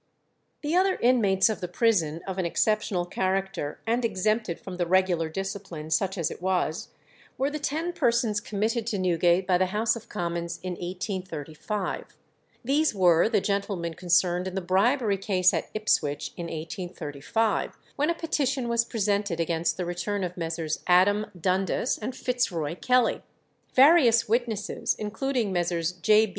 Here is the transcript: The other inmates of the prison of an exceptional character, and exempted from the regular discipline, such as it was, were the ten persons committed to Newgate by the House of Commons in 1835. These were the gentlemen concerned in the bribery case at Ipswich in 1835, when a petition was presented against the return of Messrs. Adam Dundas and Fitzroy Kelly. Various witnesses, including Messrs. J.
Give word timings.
The 0.63 0.75
other 0.75 0.95
inmates 0.95 1.47
of 1.47 1.61
the 1.61 1.67
prison 1.67 2.21
of 2.25 2.39
an 2.39 2.45
exceptional 2.47 3.05
character, 3.05 3.81
and 3.85 4.03
exempted 4.03 4.59
from 4.59 4.77
the 4.77 4.87
regular 4.87 5.29
discipline, 5.29 5.91
such 5.91 6.17
as 6.17 6.31
it 6.31 6.41
was, 6.41 6.87
were 7.37 7.51
the 7.51 7.59
ten 7.59 7.93
persons 7.93 8.39
committed 8.41 8.87
to 8.87 8.97
Newgate 8.97 9.45
by 9.45 9.59
the 9.59 9.67
House 9.67 9.95
of 9.95 10.09
Commons 10.09 10.59
in 10.63 10.71
1835. 10.71 12.17
These 12.65 12.95
were 12.95 13.29
the 13.29 13.41
gentlemen 13.41 13.93
concerned 13.93 14.47
in 14.47 14.55
the 14.55 14.59
bribery 14.59 15.19
case 15.19 15.53
at 15.53 15.69
Ipswich 15.75 16.33
in 16.35 16.45
1835, 16.47 17.77
when 17.95 18.09
a 18.09 18.15
petition 18.15 18.67
was 18.67 18.83
presented 18.83 19.39
against 19.39 19.77
the 19.77 19.85
return 19.85 20.23
of 20.23 20.35
Messrs. 20.35 20.79
Adam 20.87 21.27
Dundas 21.39 21.99
and 21.99 22.15
Fitzroy 22.15 22.73
Kelly. 22.75 23.21
Various 23.75 24.27
witnesses, 24.27 24.95
including 24.97 25.51
Messrs. 25.53 25.91
J. 25.91 26.27